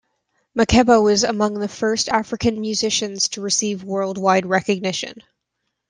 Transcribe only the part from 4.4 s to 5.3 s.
recognition.